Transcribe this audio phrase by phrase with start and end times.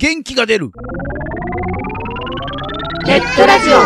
[0.00, 0.70] 元気が出る。
[3.04, 3.78] ネットラジオ。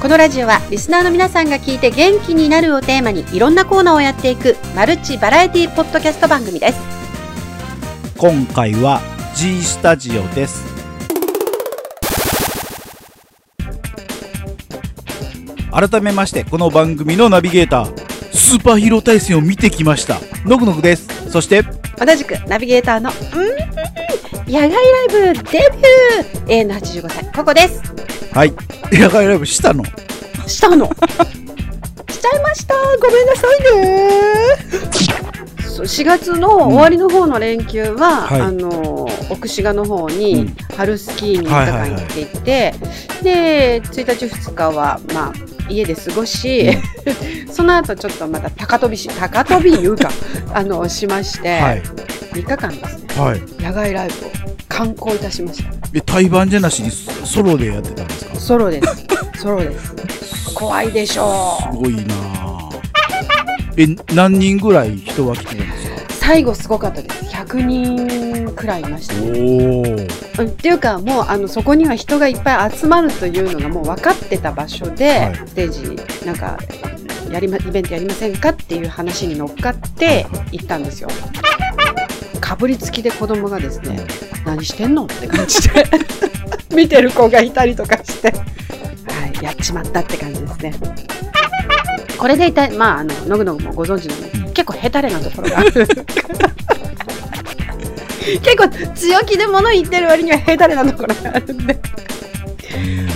[0.00, 6.78] このラジオはリスナーの皆さんが聞いて元気になるをテーマにいろんなコーナーをやっていくマルチバラエティポッドキャスト番組です。
[8.16, 9.02] 今回は
[9.36, 10.64] G スタジオです。
[15.70, 20.18] 改めましてこの番組のナビゲータースーパーヒーロー対戦を見てきました。
[20.46, 21.30] ノグノグです。
[21.30, 21.62] そして
[21.96, 24.52] 同じくナビゲーターのうん？
[24.52, 26.52] 野外ライブデビュー!
[26.52, 27.82] A の85歳ここです。
[28.32, 28.52] はい。
[28.92, 29.84] 野外ライブしたの？
[30.46, 30.86] したの。
[30.86, 30.90] し
[32.20, 32.74] ちゃいました。
[33.00, 34.08] ごめんなさいね。
[35.60, 38.40] そう4月の終わりの方の連休は、はい。
[38.40, 40.54] あの奥志賀の方にうん。
[40.76, 42.74] 春スキーに3日間行っていて、
[43.22, 45.32] で1日2日はまあ
[45.68, 46.70] 家で過ごし、
[47.50, 50.10] その後ちょっとまた高飛びし高飛びいうか
[50.52, 51.82] あのしまして、はい。
[52.32, 53.06] 3日間ですね。
[53.16, 53.62] はい。
[53.62, 54.30] 野外ライブを
[54.68, 55.70] 観光いたしました。
[55.94, 58.34] え対バンじゃなしにソロでやってたんですか？
[58.36, 59.06] すソロです。
[59.40, 59.94] ソロです。
[60.54, 61.76] 怖いでしょう。
[61.76, 62.68] ごいなあ。
[63.76, 66.14] え何人ぐらい人は来てたんですか？
[66.26, 67.24] 最後すごかったです。
[67.26, 69.30] 100人くらいいましたね。
[69.40, 69.96] おお
[70.38, 75.34] うんっていうかもうあのそこには人がいっぱい集まるというのがもう分かってた場所で、はい。
[75.36, 76.58] ステージなんか
[77.30, 81.08] やりまイベントやりませんかっていう話に乗っかって行ったんですよ。
[82.40, 84.06] かぶりつきで子供がですね
[84.44, 85.04] 何してんの？
[85.04, 85.84] って感じで。
[86.74, 88.36] 見てる子がいたりとかして、は
[89.40, 90.74] い、やっちまったって感じですね。
[92.18, 94.52] これでいたいまああののぐのぐもご存知のように、うん。
[94.52, 95.86] 結構ヘタレなところがある
[98.42, 101.78] 結構強気で物言ってる割にはヘタレなところがあるんで。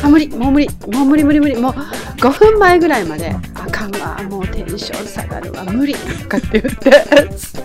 [0.02, 0.28] あ無理。
[0.28, 0.68] もう無理。
[0.86, 1.56] もう無理無理無理。
[1.56, 4.22] もう5分前ぐらいまであかんわ。
[4.24, 5.64] もうテンション下がるわ。
[5.64, 5.94] 無理。
[5.94, 6.90] とかって言って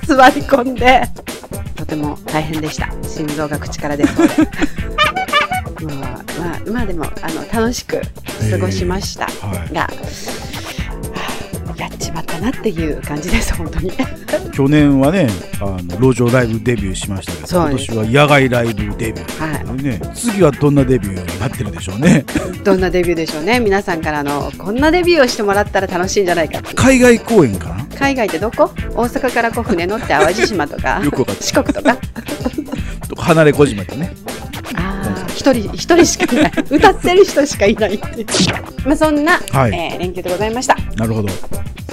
[0.06, 1.04] 座り込んで。
[1.76, 2.90] とても大変でした。
[3.04, 4.34] 心臓が口から出そ うで
[5.86, 8.02] まあまあまあでもあの楽しく
[8.50, 9.26] 過ごしました。
[9.26, 9.74] はい。
[9.74, 10.43] が、はあ
[11.84, 13.92] やっちまったなっていう感じです本当に。
[14.54, 15.28] 去年はね
[15.60, 15.66] あ
[16.00, 19.84] の路上ライブデビューしましたけど今年は野外ライブデビュー、はい。
[19.84, 22.24] ね、次はどんなデビューになってるでしょうね。
[22.64, 23.60] どんなデビューでしょうね。
[23.60, 26.62] 皆さんからあのこんなデビューをしてもらったら楽しいんじゃないか。
[26.76, 27.86] 海外公演かな？
[27.98, 28.72] 海外ってどこ？
[28.96, 31.02] 大阪からこう船乗って淡路島とか
[31.42, 31.98] 四国とか
[33.08, 33.24] とか。
[33.24, 34.14] 離れ小島でね。
[34.76, 36.52] ああ一人一人しかいない。
[36.70, 38.28] 歌ってる人しかいないっていう。
[38.86, 39.72] まあそんな、はい。
[39.74, 40.76] えー連休でございました。
[40.96, 41.30] なるほど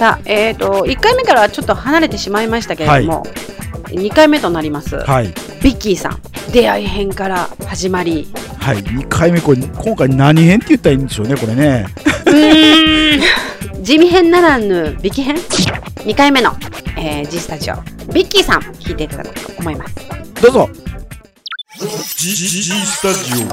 [0.01, 3.23] さあえっ、と1回目からはちょっと離れてしまいましたけれども、
[3.89, 5.27] 2回目となります、はい。
[5.61, 6.19] ビッキーさん
[6.51, 8.27] 出会い編から始まり。
[8.57, 8.77] はい。
[8.77, 11.85] 2回目これ今回何編って言ったらいいんでしょうねこれね。
[12.25, 13.83] うーん。
[13.83, 16.55] 地味編ならぬビキ編？2回目の、
[16.97, 17.75] えー、G スタジオ
[18.11, 19.95] ビッキーさん弾いていただこうと思います。
[20.41, 20.69] どうぞ。
[21.77, 23.43] G, G, G スタジ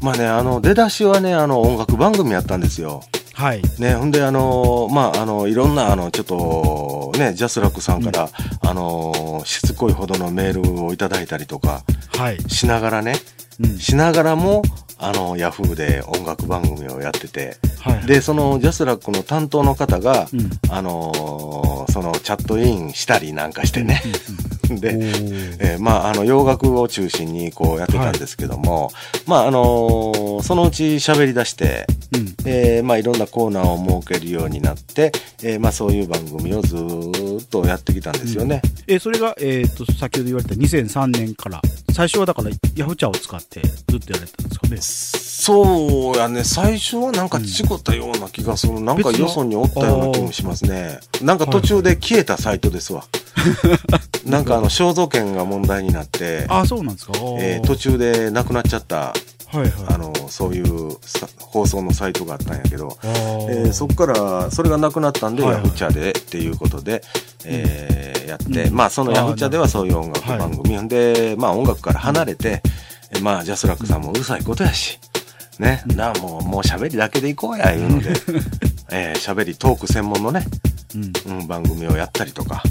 [0.00, 3.02] オまあねあの出だしはねあの音楽番組やったんですよ
[3.44, 3.62] はい。
[3.78, 8.30] ねほんであのまああのいろんなあのちょっとねジャスラックさんから、
[8.62, 11.82] あのしつこいほどのメールをいただいたりとか
[12.16, 13.16] はい、しながらね
[13.60, 13.78] うん。
[13.78, 14.62] しながらも
[14.96, 20.50] あのヤフーで音楽番組をやっててはい、でそのジャスラックの担当の方が、うん。
[20.70, 28.90] あのそのチャットインしたりなんかしてね、で、うんうんえーまあ、あの洋楽を中心にこうやってたんですけども、
[29.26, 32.34] まああのーそのうち喋り出して、うん。
[32.46, 38.60] えーまあ、いろんなコーナーを設けるようになって、えーまあ、そういう番組をずーっとやってきたんですよね。
[38.86, 41.60] えそれが、えー、と先ほど言われた2003年から
[41.94, 44.76] 最初はだからヤフチャを使ってずっとやられてたんですかね。
[45.44, 46.42] そうやね。
[46.42, 50.98] 最初はなんか違ったような気がする、なんか別のよそにおったような気もしますね。
[51.22, 53.04] なんか途中で消えたサイトですわ、
[54.26, 58.96] なんかあの肖像権が問題になって、あそうなんですか、えー途中でなくなっちゃった。
[58.96, 59.14] は
[59.58, 59.72] いはい。
[59.90, 65.62] あのそういうさ放送のサイトがあったんやけど、えーそこからそれがなくなったんで、はいはい。
[65.62, 67.04] ヤフチャでっていうことで、
[67.44, 68.74] えーやって、うん。
[68.74, 72.62] まあそのヤフチャではそういう音楽番組、んでまあ音楽から離れて、
[73.16, 74.98] えまあジャスラックさんもうるさいことやし、
[75.58, 78.10] ね、なあもうもう喋りだけでいこうやいうので、
[78.90, 80.44] えー喋りトーク専門のね、
[81.26, 82.62] うん、うん、番組をやったりとか、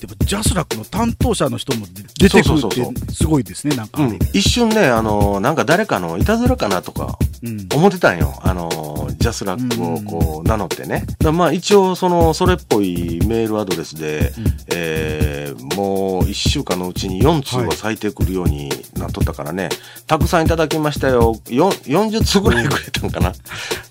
[0.00, 1.86] でもジャスラックの担当者の人も
[2.18, 8.34] 出てくるってすごいですねなんか、うん、一瞬ねあのなんか誰かのいたずらかなとかうん思ってたんよ。
[8.42, 11.06] あの、ジャスラックをこう名乗ってね。
[11.32, 14.44] まあ一応その、それっぽいメールアドレスで、うん
[14.74, 15.30] えー
[15.76, 19.68] もう1週間のうちに4通は咲いてくるようになっとったからね、
[20.06, 21.40] たくさんいただきましたよ。
[21.48, 23.32] よん40通ぐらいくれたんかな。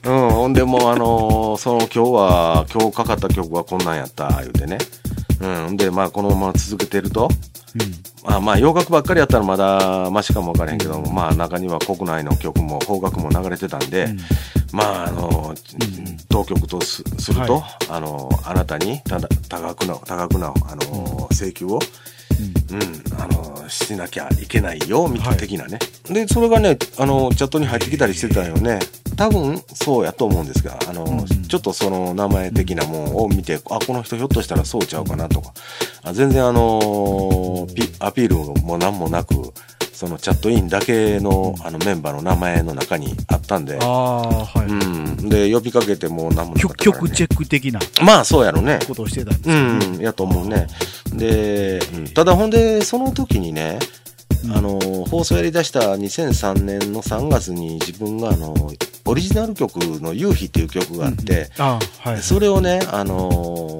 [0.03, 4.77] うん、ほんでもうあのその今日は、今日かかった曲はこんなんやった、言うてね。
[5.41, 5.77] うん、うん。
[5.77, 7.29] で、まあ、このまま続けてると、
[7.75, 8.09] うん。
[8.29, 14.19] まあまあ洋楽ばっかりやったらまだマシかもわからへんけど、まあ中には国内の曲も邦楽も流れてたんで、うん。
[14.73, 16.17] まああの、うん。
[16.29, 21.79] 当局とすすると、はあのあなたにただ多額な多額なあの、請求を、
[22.71, 25.37] うん、あのしなきゃいけないよみたいなはい。
[25.37, 28.79] 的なね、でそれがねあのチャットに入ってきたりしてたよね
[29.19, 31.25] 多分そうやと思うんですがあの、うんうん。
[31.27, 35.53] ちょっとその名前的なものを見て、あこの人ひょっとしたらそうちゃうかなとか。
[36.03, 39.35] あ全然あのピアピールも何もなく
[39.91, 47.81] そのチャットインだけのあのメンバーの名前の中にあったんで、ああはい、うん、で呼びかけても何もなか曲ったね、曲チェック的な。
[48.01, 48.79] まあそうやろね。
[48.87, 49.97] ことをしてたんですね。
[49.97, 50.67] ん、やと思うね。
[51.13, 51.81] で、
[52.15, 53.79] ただほんで、その時にね、
[54.45, 54.55] うん。
[54.55, 54.79] あの、
[55.09, 58.55] 放送やりだした2003年の3月に自分があの、
[59.09, 62.21] オリジナル曲の夕日っていう曲があって、ああはい。
[62.21, 63.79] それをね、あの、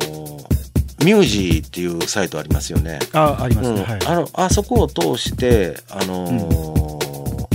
[1.05, 2.97] ミュージーっていうサイトありますよね。
[3.13, 3.85] あありますね、うん。
[3.85, 3.99] はい。
[4.07, 7.47] あのあそこを通して、あのー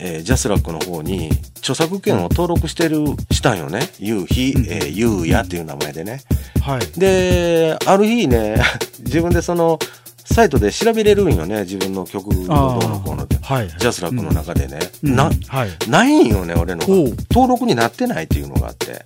[0.00, 2.98] えージャスラックの方に著作権を登録してる、
[3.30, 3.88] したんよね。
[3.98, 4.66] 夕日、うん。
[4.66, 6.20] えー、ゆうやっていう名前でね。
[6.60, 7.00] はい。
[7.00, 8.62] で、ある日ね、
[9.00, 9.78] 自分でその、
[10.26, 13.37] サイトで調べれるんよね、自分の曲のどうのこうのって。
[13.48, 13.68] はい。
[13.68, 14.78] ジャスラックの中でね。
[15.02, 15.16] うん。
[15.16, 15.70] な、はい。
[15.88, 19.02] ないんよね、俺の登録になってないっていうのがあって。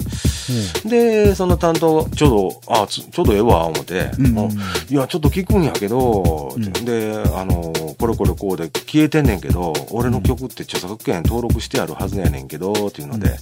[0.84, 4.38] で、その担当、ちょうど、あ、つちょうどええわ、思って、うん。
[4.38, 4.48] あ
[4.88, 6.72] いや、ちょっと聞くんやけど、うん。
[6.84, 13.36] で、あの、これこれこうで消えてんねんけど、俺の曲って著作権登録してあるはずやねんけど、っていうので、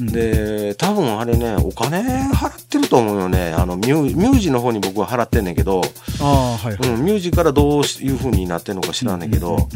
[0.00, 0.06] うん。
[0.06, 2.00] で、多分あれね、お金
[2.32, 3.52] 払ってると思うよね。
[3.52, 5.82] あの、ミュミュージの方に僕は払ってんねんけど、
[6.20, 9.68] ああはいはい、うん、ミュージからどういう風になってんのか知らんねんけど、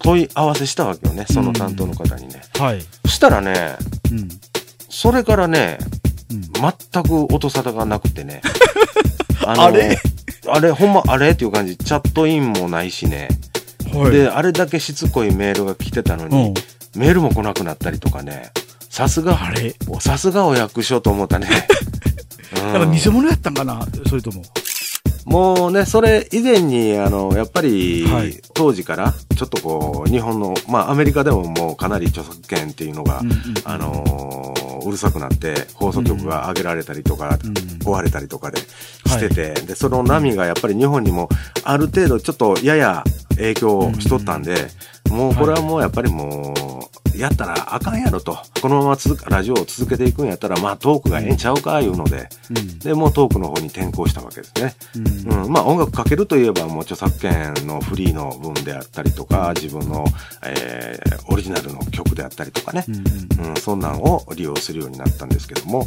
[0.00, 2.42] 問い合わせしたわけよね、その担当の方にね。
[2.58, 3.76] はい、そしたらね、
[4.10, 4.28] うん。
[4.88, 6.01] それからね、うん
[6.40, 8.40] 全く音沙汰がなくてね。
[9.44, 9.98] ああれ？
[10.48, 11.76] あれ、ほんまあれっていう感じ。
[11.76, 13.28] チャットインもないしね。
[13.92, 16.54] はい、で、あれだけしつこいメールが来てたのに、うん
[16.94, 18.50] メールも来なくなったりとかね。
[18.90, 19.74] さすが、あれ？
[20.00, 21.48] さすがお役所と思ったね。
[22.54, 23.86] うんなんか偽物やったんかな？
[24.06, 24.42] それとも
[25.24, 28.40] もうね、それ以前に、あの、やっぱり、はい。
[28.54, 37.52] 当時から、ちょっとこう、日本の、まあ、アメリカでももうかなり著作権っていうのが、うんうんあのーうるさくなって、放送局が上げられたりとか、うん
[37.82, 41.28] 壊れたりとかでしてて、で、その波がやっぱり日本にも、
[41.64, 43.04] ある程度ちょっとやや
[43.36, 44.54] 影響しとったんで、
[45.12, 46.54] もうこれはもうやっぱりも
[47.14, 48.38] う、やったらあかんやろと。
[48.60, 48.96] このまま
[49.28, 52.78] ラジオを続けていくんやったら、まあトークがええんちゃうか、いうので、うん。
[52.78, 54.74] で、もうトークの方に転向したわけですね。
[55.28, 55.44] うん。
[55.44, 60.04] うん、まあ音楽かけるといえばもう著作権のフリーの分であったりとか、自分の、
[60.44, 62.84] えーオリジナルの曲であったりとかね。
[62.88, 62.98] う、んう
[63.48, 63.50] ん。
[63.50, 65.86] うん、そんなんを利用するようになったんですけども、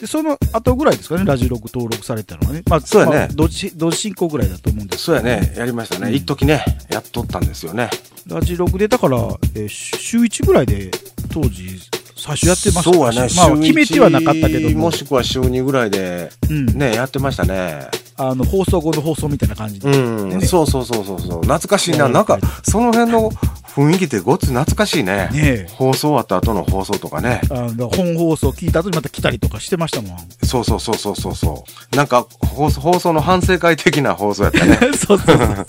[0.00, 2.62] でその後ぐらいですかねラジログ登録されたのはね。
[2.68, 3.16] まあそうやね。
[3.16, 6.10] まあ同時進行ぐらいだと思うんですそうやね、やりましたね。
[6.10, 6.14] うん。
[6.14, 7.90] 一時ね、やっとったんですよね。
[8.28, 9.16] ラジログでだから、
[9.54, 10.90] えー週1ぐらいで
[11.32, 11.80] 当時
[12.16, 17.86] 最初やってましたそうやね、まあ決めてはなかったけどももしくは週2ぐらいで、うんね、やってましたね。
[18.20, 21.42] あの放送後の放送みたいな感じで、うん、ねそうそうそうそうそう。
[21.42, 22.06] 懐かしいな。
[22.06, 25.28] うんなんか、その辺の雰囲気ってごっつ懐かしいね。
[25.30, 27.40] ねえ放送終わった後の放送とかね。
[27.50, 31.96] あの本放送聞いた後にまた来たりとかしてましたもんそうそうそうそうそうそう。
[31.96, 34.78] なんか放送、放送の反省会的な放送やったね。
[34.98, 35.66] そうそうそうそう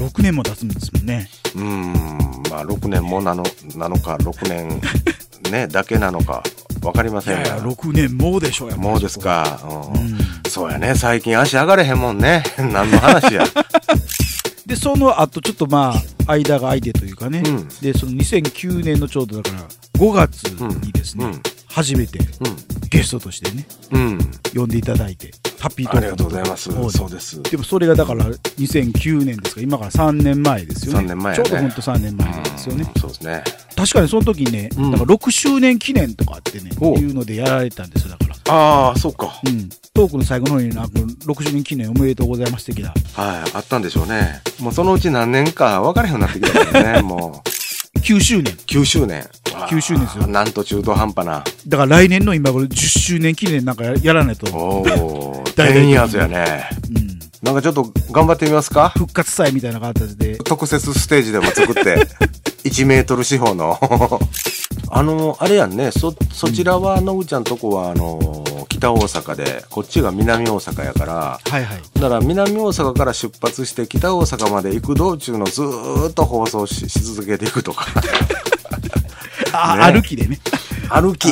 [0.00, 1.92] 6年も経つんですもんねうん、
[2.50, 3.44] まあ6年もなの、
[3.76, 4.80] なのか、6年
[5.50, 6.42] ね、 だけなのか、
[6.82, 7.40] わかりませんが。
[7.42, 9.60] いやいや6年もうでしょうやもうですか。
[9.64, 10.96] うんうんそうやね。
[10.96, 12.42] 最近足上がれへんもんね。
[12.58, 13.44] 何の話や。
[14.66, 15.94] でその後ちょっとま
[16.26, 19.62] あ間が空いてというかね、うんでその2009年のちょうどだから
[19.98, 20.44] 5月
[20.84, 21.42] にですね、うんうん
[21.72, 22.18] 初めて
[22.88, 24.00] ゲストとしてねうん。
[24.00, 24.30] うん。
[24.52, 25.30] 呼んでいただいて
[25.60, 26.70] ハッピートークありがとうございます。
[26.90, 27.42] そうです。
[27.42, 29.60] でもそれがだから2009年ですか？
[29.60, 33.44] ら今から3年前ですよね3年前やねちょうどほんと3年前ですよね、うんそうですね。
[33.76, 39.40] 確かにその時にね、うんだから6周年記念とかってねいうのでやられたんですよだからああ、そうか。
[39.44, 43.50] うんトークの最後の方になんか6周年記念おめでとうございます的なはい。
[43.54, 44.40] あったんでしょうね。
[44.60, 47.02] もうそのうち何年か分からへんようになってきたからね。
[47.06, 47.42] も
[47.98, 49.28] 9周年う、9周年。
[49.54, 51.44] 9周年ですよなんと中途半端な。
[51.66, 56.68] だから来年の今頃10周年記念なんかややらないと、おお、 大々的10に years やね。
[56.88, 58.90] うん、なんかちょっと頑張ってみますか？
[58.96, 62.06] 復活祭みたいな形で特設ステージでも作って、
[62.64, 63.78] 1メートル四方の。
[64.92, 77.86] あの、あれやんね、そ、そちらは、のぐちゃんとこは、あの、北大阪で、こっちが南大阪やから、はいはいだから南大阪から出発して北大阪まで行く道中のずーっと放送しし続けていくとか。
[79.52, 80.38] あ、ね歩きでね
[80.90, 81.28] 歩き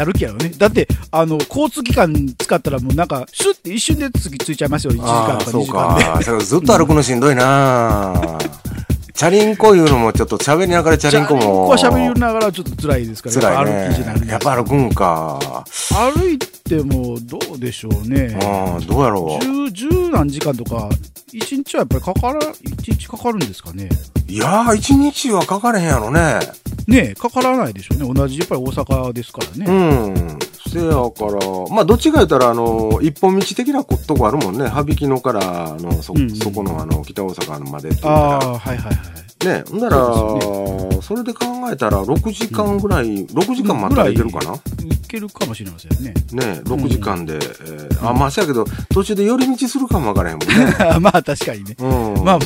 [0.00, 0.50] 歩きやろね。
[0.56, 4.92] だって、あの、交通機関使ったらもうなんか、シュッて一瞬で次ついちゃいますよ。
[4.92, 6.04] 1時間とか2ああそう時間で。
[6.04, 6.22] か。
[6.22, 8.38] それずっと歩くのしんどいな
[9.14, 11.68] チャリンコいうのもちょっと喋りながらチャリンコも。
[11.68, 15.64] は喋りながらちょっと辛いですから、辛いやっぱ歩きじゃなやっぱ歩くんか。
[16.12, 18.36] 歩いてもどうでしょうね。
[18.76, 20.88] うん、どうやろ十、十何時間とか、
[21.32, 23.88] 一日はやっぱりかから、一日かかるんですかね。
[24.28, 24.32] う。
[24.32, 26.40] いやー、一日はかかれへんやろね。
[26.86, 28.12] ねえ、かからないでしょうね。
[28.14, 30.08] 同じ、やっぱり大阪ですからうね。
[30.08, 30.38] ん。
[30.68, 34.66] せやから、まあ、どっちか言ったら、あの、一本道的なとこあるもんね。
[34.68, 35.40] 羽引のから
[35.78, 39.23] の、そ、うんうんそこの、あの、北大阪までってああ、かはいはいはい。
[39.44, 39.58] ら。
[39.58, 46.14] ね、ほんだら、そそれで考えたら、6時間ぐらい、6時間待ったらいけるかな、いけるかもしれませんね。
[46.32, 47.34] ね、6時間で。
[47.34, 50.54] えーあ、まあ、せやけど、途中で寄り道するかもわからへんもんね。
[51.00, 51.76] まあ確かにね。
[51.78, 52.24] うん。
[52.24, 52.38] まあ、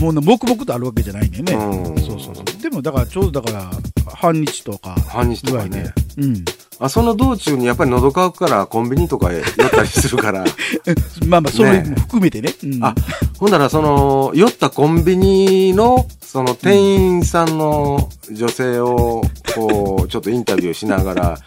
[0.00, 1.52] もう黙々とあるわけじゃないんでね。
[1.52, 2.62] うんそうそうそう。
[2.62, 3.70] でも、だからちょうどだから、
[4.14, 4.94] 半日とか。
[5.08, 5.92] 半日とかねぐらいで。
[6.18, 6.44] うん。
[6.80, 10.44] あ、その道中にやっぱり喉乾くからコンビニとかへ寄ったりするから。
[11.26, 12.54] まあまあ、それねも含めてね。
[12.64, 12.94] うんあ、
[13.38, 19.22] ほんならその、寄ったコンビニの、その店員さんの女性を、
[19.54, 21.38] こう、ちょっとインタビューしながら、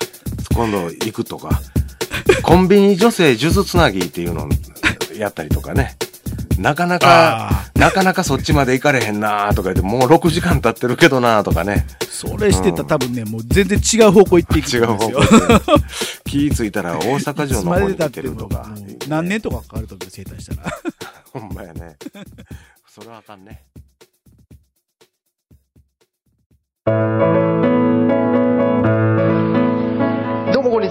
[0.56, 1.62] 今度行くとか、
[2.44, 4.50] コンビニ女性数珠つなぎっていうのを
[5.18, 5.98] やったりとかね。
[6.60, 11.86] なかなか、あなかなかそっちまで行かれへんなとか言って、もう6時間経ってるけどなとかね。
[12.10, 15.78] それしてたら多分ね、もう全然違う方向行っていく違う方と思うん向ですよ。
[16.26, 18.68] 気ぃついたら大阪城の方に行ってるとか。
[19.08, 20.72] 何年とかかかると思う生誕したら。
[21.34, 21.98] ほんまやね。
[22.88, 23.64] それはあかんね。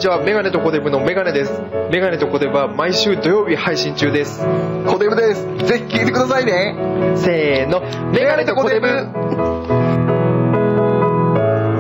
[0.03, 0.21] ちは。
[0.21, 1.63] メガネとコデブのメガネです。
[1.91, 4.41] メガネとコデブは毎週土曜日配信中です。
[4.87, 5.47] コデブです。
[5.59, 6.75] ぜひ聞いてくださいね。
[7.17, 7.81] せーの。
[8.11, 8.87] メガネとコデブ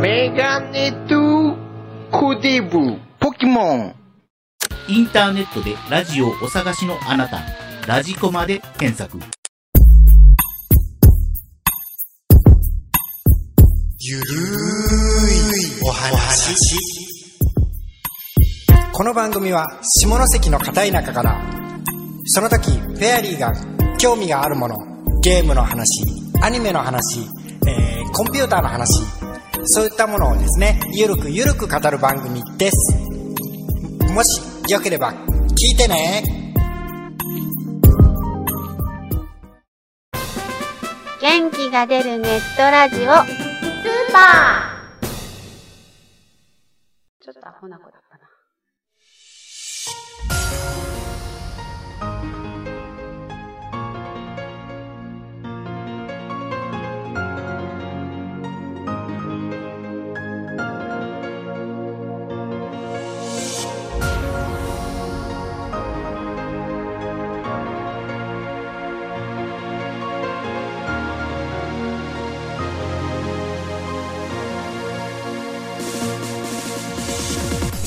[0.01, 1.57] メガネと
[2.13, 3.95] コデブポケモン。
[4.89, 7.41] インターネットでラジオをお探しのあなた、
[7.87, 9.19] ラジコマで検索。
[13.99, 14.29] ゆるー
[15.79, 17.12] いお話
[18.93, 21.41] この番組は下関の片田舎から
[22.27, 23.53] その時フェアリーが
[23.99, 24.77] 興味があるもの
[25.23, 26.03] ゲームの話
[26.43, 27.21] アニメの話、
[27.67, 29.03] えーコンピューターの話
[29.65, 32.95] そういったものをですねゆるくゆるく語る番組です。
[34.13, 36.23] もしよければ聞いてね。
[41.23, 43.09] 元気が出るネットラジオスー
[44.13, 45.07] パー。
[47.21, 48.42] ちょっとアホな子だったな。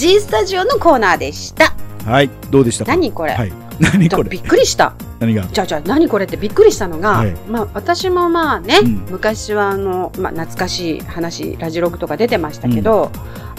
[0.06, 1.74] G スタジオのコーナーでした。
[2.06, 2.92] はい、どうでしたか？
[2.92, 3.52] 何これ、はい。
[3.80, 4.30] 何これ？
[4.30, 4.94] びっくりした。
[5.20, 5.48] 何が？
[5.48, 13.10] じゃあじゃあ何これってびっくりしたのが、はいまあ私もまあね、うん昔はあの、まあ懐かしい話、ラジログとか出てましたけど、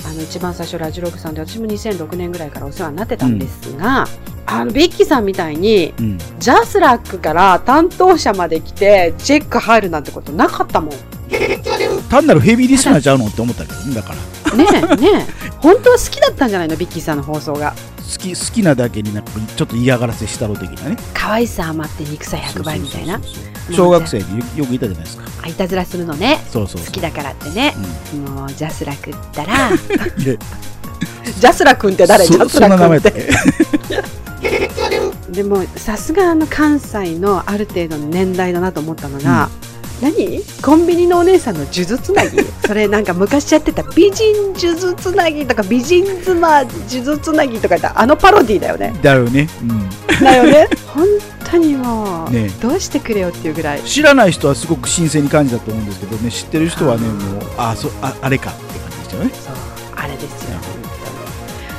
[0.09, 4.07] あの一番最初ラジログさんで私も2006年ぐらいからお世話になってたんですが、
[4.47, 6.19] あのビッキーさんみたいに、うん。
[6.39, 11.29] ジャスラックから担当者まで来てチェック入るなんてことなかったもん。
[11.29, 11.61] ね
[12.09, 14.36] 単なるヘビーリスナーちゃうのって思ったけどね、だから。
[14.55, 15.51] え、ねえ。
[15.61, 16.77] 本当は好きだったんじゃないの？
[16.77, 17.75] ビッキーさんの放送が。
[17.99, 20.97] 好き、好きなだけになんかちょっと嫌がらせしたろ的なね。
[21.13, 23.21] 可愛さ余って憎さ100倍みたいな。
[23.73, 25.25] 小学生によくいたじゃないですか。
[25.43, 26.39] あいたずらするのね。
[26.51, 26.85] そうそう。
[26.85, 27.75] 好きだからってね。
[28.15, 32.25] うもう、ジャスラックったら、 ジャスラ君って誰？
[32.25, 33.01] ジャスラ君っ。
[33.01, 33.13] て
[34.41, 34.71] け？
[35.33, 39.51] でも、さすがあの関西のある程度の年代だなと思ったのが、
[40.01, 40.43] 何？
[40.63, 42.39] コンビニのお姉さんの数珠つなぎ？
[42.67, 48.95] それなんか昔やってた美人数珠つなぎとか美人妻数珠つなぎとか言ったあのパロディだよね。
[49.03, 49.49] だよね。
[49.63, 49.89] うん。
[50.25, 50.69] だよね？
[50.95, 51.07] 本
[51.51, 53.83] 当にもう、ねどうしてくれよっていうぐらい。
[53.83, 59.31] 知らない人はすごく新鮮に感じたと思うんですけどね、知ってる人はね、もう、あ、そう、ああれかって感じでしたよね。
[59.45, 59.55] そう
[59.97, 60.59] あれですよ。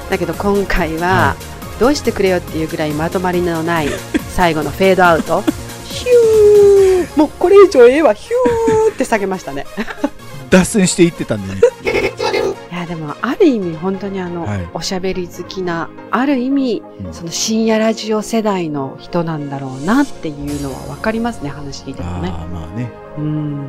[0.10, 1.36] だけど今回は、
[1.80, 3.90] どうしてくれよっていうぐらいまとまりのない
[4.36, 5.44] 最後のフェードアウト。
[5.86, 6.57] ヒュー
[7.16, 9.66] もうこれ以上ええわ、ヒューって下げましたね。
[10.50, 11.62] 脱線していってたんでね。
[12.72, 22.92] いやでもある意味本当にあの、はいおしゃべり好きなある意味、うんその深夜ラジオ世代の人なんだろうなっていうのは分かりますね話聞いてるとねまあね。
[23.18, 23.66] うん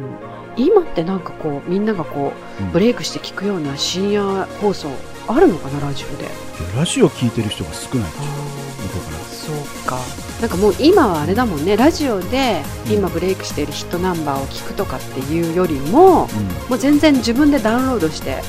[0.57, 4.89] 今ってなんかこうみんながこう、うんブレイクして聞くような深夜放送
[5.29, 6.29] あるのかなラジオで。
[6.77, 9.25] ラジオ聞いてる人が少ないでしょ向こうから。
[9.25, 9.57] そう
[9.87, 9.99] か。
[10.41, 11.77] なんかもう今はあれだもんね。
[11.77, 16.29] ラジオで今ブレイクしているヒットナンバーを聞くとかっていうよりも、
[16.69, 18.43] もう全然自分でダウンロードして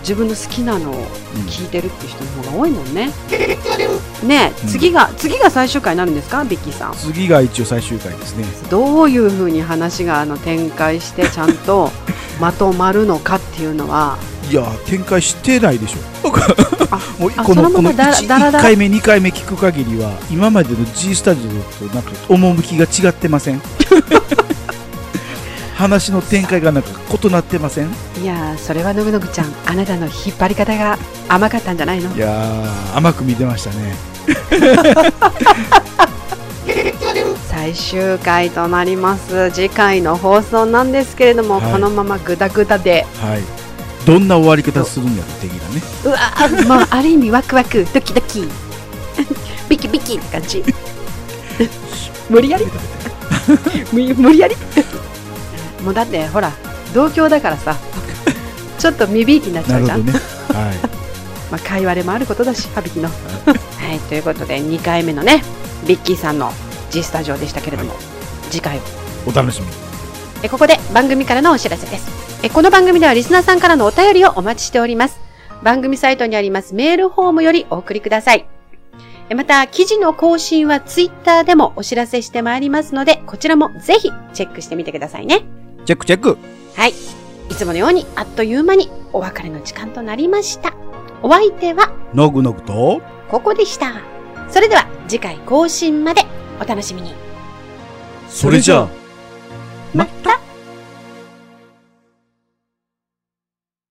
[0.00, 0.94] 自分の好きなのを
[1.48, 3.10] 聞いてるっていう人の方が多いもんね、
[4.24, 6.44] ねえ次が、次が最終回になるんですか？
[6.44, 6.94] ビッキーさん。
[6.94, 8.44] 次が一応最終回ですね。
[8.70, 11.90] どういうふうに話があの展開してちゃんと
[12.40, 14.16] まとまるのかっていうのは
[14.50, 16.28] いや展開してないでしょ。
[17.18, 18.62] もうあこのこのそのままだ 1, だらだら。
[18.64, 21.48] 回目2回目聞く限りは今までの G スタジオ
[21.86, 23.60] となんか趣が違ってません？
[25.76, 26.88] 話の展開がなんか
[27.22, 27.88] 異なってません？
[28.22, 32.14] いやーそれはのぐのぐちゃんあなたの引っ張り方が甘かったんじゃないの？
[32.16, 33.94] いやー甘く見てましたね
[37.48, 39.50] 最終回となります。
[39.52, 41.72] 次回の放送なんですけれども、はい。
[41.72, 43.06] このままグダグダで。
[43.20, 43.42] はい。
[44.06, 45.82] どんな終わり方するんやろ的なね。
[46.04, 48.48] うわーもう ある意味ワクワクドキドキ。
[49.68, 50.64] ビキビキって感じ。
[52.30, 52.66] 無理やり？
[53.92, 54.56] 無無理やり？
[55.84, 56.52] もうだってほら
[56.94, 57.76] 同郷だからさ。
[58.78, 60.66] ちょっと未びいきになっちゃうじゃん、なるほどね。
[60.66, 60.76] はい。
[61.50, 63.08] まあ、会話でもあることだし、ハビキの。
[63.08, 63.12] は
[63.92, 65.42] い、ということで、2回目のね、
[65.86, 66.50] ビッキーさんの
[66.90, 67.94] G スタジオでしたけれども、
[68.50, 68.80] 次回を
[69.26, 69.72] お楽しみに
[70.42, 72.50] えここで番組からのお知らせですえ。
[72.50, 75.18] この番組ではリスナーさんからのお便りをお待ちしております。
[75.62, 78.46] 番組サイトにありますメールフォームよりお送りください。
[79.30, 85.44] えまた、記事の更新はツイッターでもお知らせしてまいりますので、こちらもぜひチェックしてみてくださいね。
[85.84, 86.38] チェックチェック
[86.76, 86.90] はい。
[86.90, 90.72] いつものようにあっという間にお別れの時間となりました。
[91.22, 94.17] お相手はのぐのぐとここでした。
[94.50, 96.24] それでは次回更新まで
[96.60, 97.14] お楽しみに。
[98.28, 98.88] それじゃあ、
[99.94, 100.40] また